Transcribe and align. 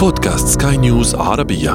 بودكاست 0.00 0.62
سكاي 0.62 0.76
نيوز 0.76 1.14
عربية. 1.14 1.70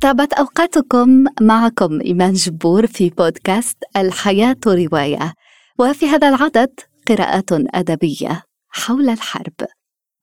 طابت 0.00 0.32
أوقاتكم 0.32 1.24
معكم 1.40 2.00
إيمان 2.00 2.32
جبور 2.32 2.86
في 2.86 3.10
بودكاست 3.10 3.76
الحياة 3.96 4.56
رواية. 4.66 5.32
وفي 5.78 6.06
هذا 6.06 6.28
العدد 6.28 6.70
قراءات 7.08 7.52
أدبية 7.52 8.42
حول 8.70 9.08
الحرب. 9.08 9.54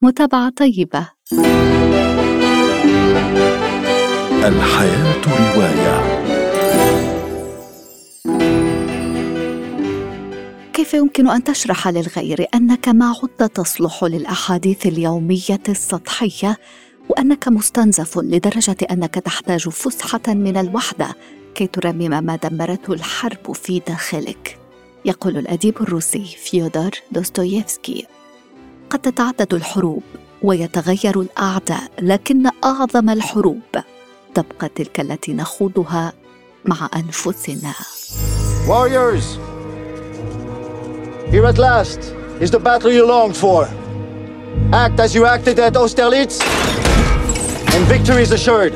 متابعة 0.02 0.50
طيبة. 0.50 1.08
الحياة 4.48 5.22
رواية. 5.28 6.07
كيف 10.88 10.94
يمكن 10.94 11.28
أن 11.30 11.44
تشرح 11.44 11.88
للغير 11.88 12.48
أنك 12.56 12.88
ما 12.88 13.16
عدت 13.24 13.56
تصلح 13.56 14.04
للأحاديث 14.04 14.86
اليومية 14.86 15.62
السطحية 15.70 16.58
وأنك 17.10 17.48
مستنزف 17.48 18.18
لدرجة 18.18 18.78
أنك 18.92 19.14
تحتاج 19.16 19.70
فسحة 19.70 20.22
من 20.28 20.58
الوحدة 20.58 21.16
كي 21.56 21.68
ترمم 21.68 22.24
ما 22.24 22.36
دمرته 22.36 22.94
الحرب 22.94 23.52
في 23.52 23.82
داخلك؟ 23.88 24.60
يقول 25.06 25.38
الأديب 25.38 25.82
الروسي 25.82 26.26
فيودور 26.26 26.92
دوستويفسكي. 27.12 28.06
قد 28.90 29.00
تتعدد 29.00 29.54
الحروب 29.54 30.04
ويتغير 30.44 31.22
الأعداء 31.22 31.92
لكن 32.02 32.50
أعظم 32.64 33.10
الحروب 33.10 33.62
تبقى 34.34 34.70
تلك 34.76 35.00
التي 35.00 35.34
نخوضها 35.34 36.14
مع 36.66 36.90
أنفسنا. 36.96 37.74
Warriors, 38.68 39.47
here 41.32 41.46
at 41.46 41.58
last 41.58 42.00
is 42.40 42.50
the 42.52 42.60
battle 42.60 42.92
you 42.92 43.06
longed 43.06 43.38
for. 43.46 43.62
Act 44.84 45.00
as 45.00 45.12
you 45.16 45.24
acted 45.26 45.60
at 45.60 45.74
Austerlitz, 45.76 46.36
and 47.74 47.82
victory 47.94 48.24
is 48.24 48.32
assured. 48.32 48.74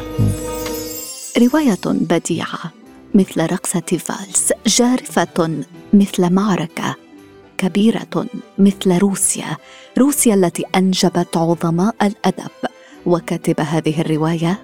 رواية 1.37 1.79
بديعة. 1.85 2.71
مثل 3.13 3.41
رقصة 3.41 3.97
فالس 3.99 4.53
جارفة 4.67 5.63
مثل 5.93 6.33
معركة. 6.33 6.95
كبيرة 7.57 8.25
مثل 8.57 8.97
روسيا. 8.97 9.57
روسيا 9.97 10.33
التي 10.33 10.65
أنجبت 10.75 11.37
عظماء 11.37 11.95
الأدب. 12.01 12.51
وكاتب 13.05 13.59
هذه 13.59 14.01
الرواية 14.01 14.63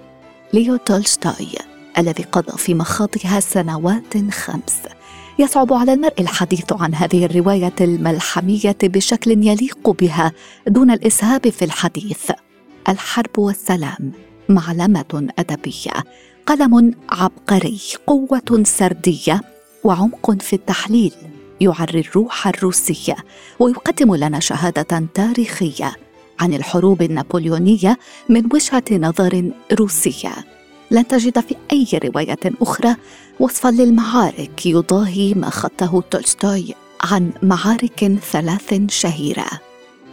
ليو 0.54 0.76
تولستوي 0.76 1.52
الذي 1.98 2.24
قضى 2.24 2.58
في 2.58 2.74
مخاضها 2.74 3.40
سنوات 3.40 4.32
خمس. 4.32 4.97
يصعب 5.40 5.74
على 5.74 5.94
المرء 5.94 6.22
الحديث 6.22 6.74
عن 6.74 6.96
هذه 6.96 7.26
الرواية 7.26 7.74
الملحمية 7.82 8.78
بشكل 8.84 9.32
يليق 9.32 9.90
بها 9.90 10.32
دون 10.68 10.92
الإسهاب 10.92 11.50
في 11.50 11.66
الحديث. 11.66 12.32
الحرب 12.90 13.40
والسلام 13.40 14.12
معلمة 14.50 15.30
أدبية 15.40 15.94
قلم 16.46 16.94
عبقري 17.10 17.80
قوة 18.08 18.64
سردية 18.64 19.42
وعمق 19.84 20.42
في 20.42 20.54
التحليل 20.54 21.14
يعري 21.62 22.00
الروح 22.00 22.48
الروسية 22.48 23.16
ويقدم 23.60 24.16
لنا 24.16 24.40
شهادة 24.40 25.04
تاريخية 25.14 25.92
عن 26.40 26.54
الحروب 26.54 27.02
النابليونية 27.02 27.98
من 28.30 28.46
وجهة 28.54 28.84
نظر 28.92 29.52
روسية. 29.74 30.57
لن 30.92 31.08
تجد 31.08 31.40
في 31.40 31.56
أي 31.72 31.88
رواية 32.04 32.40
أخرى 32.62 32.96
وصفا 33.40 33.68
للمعارك 33.68 34.66
يضاهي 34.66 35.34
ما 35.34 35.50
خطه 35.50 36.04
تولستوي 36.12 36.74
عن 37.02 37.32
معارك 37.44 38.20
ثلاث 38.32 38.74
شهيرة. 38.90 39.48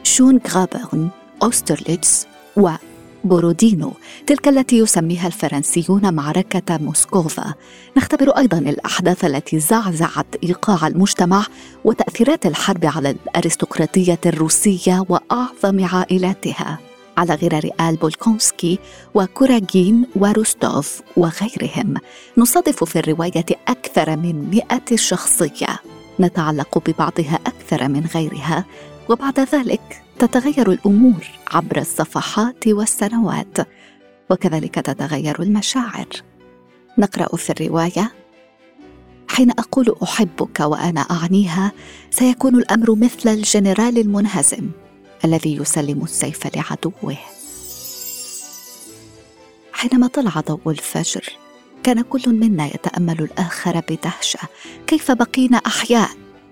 شونغرابرن 0.02 1.08
أوسترليتس 1.42 2.26
وبورودينو 2.56 3.92
تلك 4.26 4.48
التي 4.48 4.78
يسميها 4.78 5.26
الفرنسيون 5.26 6.14
معركة 6.14 6.78
موسكوفا. 6.78 7.54
نختبر 7.96 8.30
أيضا 8.30 8.58
الأحداث 8.58 9.24
التي 9.24 9.58
زعزعت 9.58 10.26
إيقاع 10.44 10.86
المجتمع 10.86 11.46
وتأثيرات 11.84 12.46
الحرب 12.46 12.86
على 12.86 13.10
الأرستقراطية 13.10 14.20
الروسية 14.26 15.04
وأعظم 15.08 15.84
عائلاتها. 15.84 16.78
على 17.16 17.34
غرار 17.34 17.70
آل 17.80 17.96
بولكونسكي 17.96 18.78
وكوراجين 19.14 20.06
وروستوف 20.16 21.00
وغيرهم. 21.16 21.94
نصادف 22.38 22.84
في 22.84 22.98
الرواية 22.98 23.46
أكثر 23.68 24.16
من 24.16 24.50
مئة 24.50 24.96
شخصية. 24.96 25.80
نتعلق 26.20 26.78
ببعضها 26.88 27.38
أكثر 27.46 27.88
من 27.88 28.06
غيرها. 28.14 28.64
وبعد 29.08 29.40
ذلك 29.40 30.02
تتغير 30.18 30.72
الأمور 30.72 31.26
عبر 31.52 31.78
الصفحات 31.78 32.68
والسنوات. 32.68 33.58
وكذلك 34.30 34.74
تتغير 34.74 35.42
المشاعر. 35.42 36.06
نقرأ 36.98 37.36
في 37.36 37.50
الرواية 37.50 38.12
حين 39.28 39.50
أقول 39.50 39.96
أحبك 40.02 40.60
وأنا 40.60 41.00
أعنيها 41.00 41.72
سيكون 42.10 42.54
الأمر 42.54 42.94
مثل 42.94 43.28
الجنرال 43.28 43.98
المنهزم. 43.98 44.70
الذي 45.24 45.56
يسلم 45.56 46.02
السيف 46.02 46.56
لعدوه. 46.56 47.16
حينما 49.72 50.06
طلع 50.06 50.40
ضوء 50.48 50.60
الفجر 50.66 51.32
كان 51.82 52.02
كل 52.02 52.22
منا 52.26 52.66
يتأمل 52.66 53.20
الآخر 53.20 53.82
بدهشة. 53.88 54.38
كيف 54.86 55.10
بقينا 55.10 55.56
أحياء؟ 55.56 56.10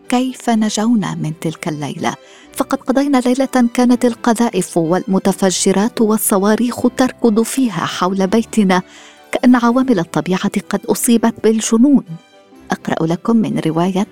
كيف 0.09 0.51
نجونا 0.51 1.15
من 1.15 1.33
تلك 1.41 1.69
الليلة؟ 1.69 2.15
فقد 2.53 2.79
قضينا 2.79 3.19
ليلة 3.19 3.69
كانت 3.75 4.05
القذائف 4.05 4.77
والمتفجرات 4.77 6.01
والصواريخ 6.01 6.87
تركض 6.97 7.43
فيها 7.43 7.87
حول 7.87 8.27
بيتنا 8.27 8.83
كأن 9.33 9.57
عوامل 9.57 9.99
الطبيعة 9.99 10.51
قد 10.71 10.87
أصيبت 10.87 11.35
بالجنون. 11.45 12.05
أقرأ 12.71 13.07
لكم 13.07 13.37
من 13.37 13.59
رواية 13.59 14.07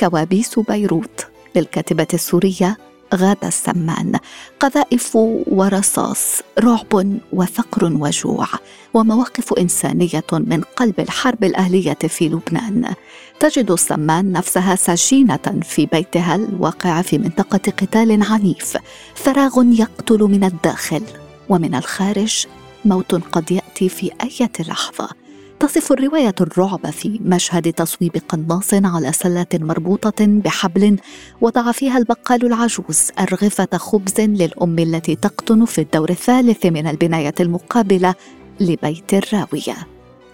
كوابيس 0.00 0.58
بيروت 0.58 1.26
للكاتبة 1.56 2.06
السورية 2.14 2.76
غادة 3.14 3.48
السمان. 3.48 4.18
قذائف 4.60 5.16
ورصاص 5.46 6.40
رعب 6.58 7.18
وفقر 7.32 7.84
وجوع. 7.84 8.46
ومواقف 8.94 9.52
إنسانية 9.52 10.24
من 10.32 10.60
قلب 10.60 11.00
الحرب 11.00 11.44
الأهلية 11.44 11.98
في 12.08 12.28
لبنان. 12.28 12.94
تجد 13.40 13.70
السمان 13.70 14.32
نفسها 14.32 14.76
سجينة 14.76 15.60
في 15.62 15.86
بيتها 15.86 16.34
الواقع 16.34 17.02
في 17.02 17.18
منطقة 17.18 17.72
قتال 17.72 18.22
عنيف. 18.22 18.76
فراغ 19.14 19.62
يقتل 19.72 20.18
من 20.18 20.44
الداخل 20.44 21.02
ومن 21.48 21.74
الخارج 21.74 22.46
موت 22.84 23.14
قد 23.14 23.52
يأتي 23.52 23.88
في 23.88 24.10
أي 24.22 24.48
لحظة. 24.60 25.25
تصف 25.60 25.92
الرواية 25.92 26.34
الرعب 26.40 26.90
في 26.90 27.20
مشهد 27.24 27.72
تصويب 27.72 28.12
قناص 28.28 28.74
على 28.74 29.12
سلة 29.12 29.46
مربوطة 29.54 30.26
بحبل 30.26 30.96
وضع 31.40 31.72
فيها 31.72 31.98
البقال 31.98 32.46
العجوز 32.46 33.10
أرغفة 33.18 33.78
خبز 33.78 34.20
للأم 34.20 34.78
التي 34.78 35.16
تقطن 35.16 35.64
في 35.64 35.80
الدور 35.80 36.10
الثالث 36.10 36.66
من 36.66 36.86
البناية 36.86 37.34
المقابلة 37.40 38.14
لبيت 38.60 39.14
الراوية 39.14 39.76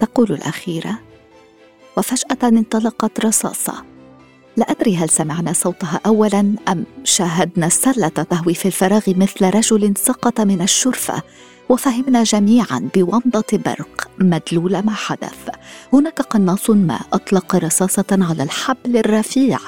تقول 0.00 0.32
الأخيرة 0.32 0.98
وفجأة 1.96 2.48
انطلقت 2.48 3.24
رصاصة. 3.24 3.74
لا 4.56 4.70
أدري 4.70 4.96
هل 4.96 5.08
سمعنا 5.08 5.52
صوتها 5.52 6.00
أولا 6.06 6.54
أم 6.68 6.84
شاهدنا 7.04 7.66
السلة 7.66 8.08
تهوي 8.08 8.54
في 8.54 8.66
الفراغ 8.66 9.02
مثل 9.08 9.54
رجل 9.54 9.94
سقط 9.96 10.40
من 10.40 10.62
الشرفة. 10.62 11.22
وفهمنا 11.72 12.22
جميعا 12.22 12.88
بومضة 12.94 13.50
برق 13.52 14.08
مدلول 14.18 14.78
ما 14.78 14.92
حدث. 14.92 15.48
هناك 15.92 16.20
قناص 16.20 16.70
ما 16.70 17.00
أطلق 17.12 17.56
رصاصة 17.56 18.04
على 18.12 18.42
الحبل 18.42 18.96
الرفيع. 18.96 19.58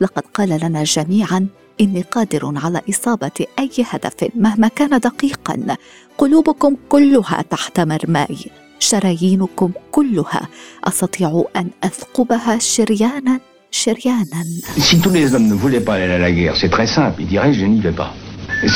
لقد 0.00 0.22
قال 0.34 0.48
لنا 0.62 0.84
جميعا 0.84 1.46
إني 1.80 2.02
قادر 2.02 2.52
على 2.56 2.80
إصابة 2.90 3.46
أي 3.58 3.70
هدف 3.90 4.14
مهما 4.34 4.68
كان 4.68 4.98
دقيقا. 5.00 5.76
قلوبكم 6.18 6.76
كلها 6.88 7.44
تحت 7.50 7.80
مرماي. 7.80 8.38
شرايينكم 8.78 9.70
كلها. 9.90 10.48
أستطيع 10.84 11.44
أن 11.56 11.68
أثقبها 11.84 12.58
شريانا 12.58 13.40
شريانا. 13.70 14.44
Si 14.78 15.00
tous 15.00 15.10
les 15.10 15.34
hommes 15.34 15.48
ne 15.48 15.54
voulaient 15.54 15.84
pas 15.88 15.94
aller 15.94 16.14
à 16.14 16.18
la 16.18 16.32
guerre, 16.32 16.56
c'est 16.56 16.70
très 16.70 16.86
simple, 16.86 17.20
ils 17.22 17.28
diraient 17.28 17.52
je 17.52 17.66
n'y 17.66 17.80
vais 17.80 17.96
pas. 18.02 18.12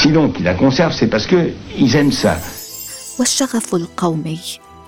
Si 0.01 0.09
donc 0.13 0.31
ils 0.39 0.45
la 0.45 0.55
conservent, 0.55 0.97
c'est 1.01 1.11
parce 1.15 1.27
qu'ils 1.27 1.97
aiment 1.97 2.13
ça. 2.13 2.35
والشغف 3.19 3.75
القومي 3.75 4.39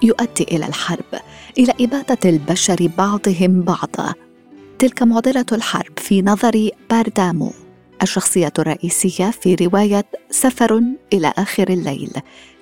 يؤدي 0.02 0.42
إلى 0.42 0.66
الحرب 0.66 1.20
إلى 1.58 1.72
إبادة 1.80 2.30
البشر 2.30 2.90
بعضهم 2.98 3.62
بعضا. 3.62 4.14
تلك 4.78 5.02
معضلة 5.02 5.46
الحرب 5.52 5.98
في 5.98 6.22
نظر 6.22 6.70
باردامو 6.90 7.52
الشخصية 8.02 8.52
الرئيسية 8.58 9.30
في 9.30 9.54
رواية 9.54 10.04
سفر 10.30 10.82
إلى 11.12 11.32
آخر 11.38 11.68
الليل 11.68 12.12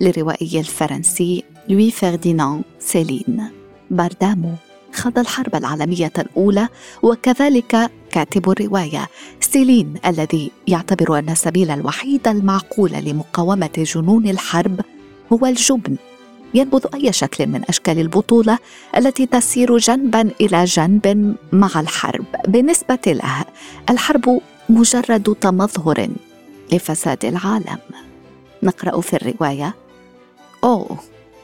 للروائي 0.00 0.60
الفرنسي 0.60 1.44
لوي 1.68 1.90
فرديناند 1.90 2.64
سيلين. 2.78 3.50
باردامو 3.90 4.52
خاض 4.92 5.18
الحرب 5.18 5.54
العالمية 5.54 6.12
الأولى 6.18 6.68
وكذلك 7.02 7.90
كاتب 8.10 8.50
الرواية. 8.50 9.08
سيلين 9.40 9.94
الذي 10.06 10.50
يعتبر 10.68 11.18
أن 11.18 11.30
السبيل 11.30 11.70
الوحيد 11.70 12.28
المعقول 12.28 12.92
لمقاومة 12.92 13.86
جنون 13.94 14.28
الحرب 14.28 14.80
هو 15.32 15.46
الجبن. 15.46 15.96
ينبذ 16.54 16.86
أي 16.94 17.12
شكل 17.12 17.46
من 17.46 17.62
أشكال 17.68 17.98
البطولة 17.98 18.58
التي 18.96 19.26
تسير 19.26 19.78
جنبا 19.78 20.30
إلى 20.40 20.64
جنب 20.64 21.36
مع 21.52 21.70
الحرب. 21.76 22.24
بالنسبة 22.48 22.98
له 23.06 23.44
الحرب 23.90 24.40
مجرد 24.68 25.36
تمظهر 25.40 26.08
لفساد 26.72 27.24
العالم. 27.24 27.78
نقرأ 28.62 29.00
في 29.00 29.16
الرواية. 29.16 29.74
أوه 30.64 30.98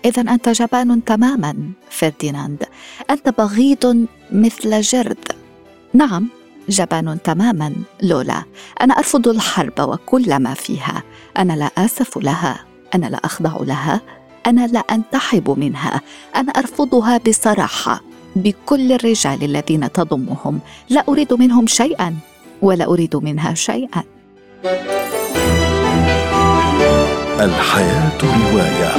اذا 0.05 0.23
أنت 0.23 0.49
جبان 0.49 1.05
تماما 1.05 1.56
فرديناند. 1.90 2.64
أنت 3.11 3.29
بغيض 3.29 4.06
مثل 4.32 4.81
جرد. 4.81 5.32
نعم 5.94 6.29
جبان 6.69 7.19
تماما 7.25 7.73
لولا. 8.02 8.43
أنا 8.81 8.99
أرفض 8.99 9.29
الحرب 9.29 9.81
وكل 9.81 10.37
ما 10.38 10.55
فيها. 10.55 11.02
أنا 11.38 11.52
لا 11.52 11.70
آسف 11.79 12.19
لها. 12.19 12.71
أنا 12.94 13.06
لا 13.06 13.16
أخضع 13.24 13.56
لها 13.60 14.00
أنا 14.46 14.66
لا 14.66 14.80
أنتحب 14.80 15.50
منها 15.58 16.00
أنا 16.36 16.52
أرفضها 16.52 17.18
بصراحة. 17.18 18.02
بكل 18.36 18.92
الرجال 18.92 19.44
الذين 19.44 19.92
تضمهم 19.92 20.60
لا 20.90 21.04
أريد 21.08 21.32
منهم 21.32 21.66
شيئا 21.66 22.16
ولا 22.62 22.84
أريد 22.84 23.16
منها 23.16 23.54
شيئا. 23.54 24.02
الحياة 27.40 28.18
رواية. 28.22 28.92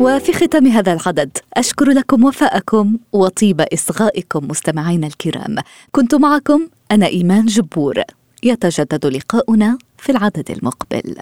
وفي 0.00 0.32
ختام 0.32 0.66
هذا 0.66 0.92
العدد 0.92 1.38
أشكر 1.54 1.90
لكم 1.90 2.24
وفاءكم 2.24 2.96
وطيب 3.12 3.60
إصغائكم 3.60 4.48
مستمعينا 4.48 5.06
الكرام. 5.06 5.56
كنت 5.92 6.14
معكم 6.14 6.68
أنا 6.92 7.06
إيمان 7.06 7.46
جبور. 7.46 8.02
يتجدد 8.42 9.06
لقاؤنا 9.06 9.78
في 9.98 10.12
العدد 10.12 10.50
المقبل. 10.50 11.16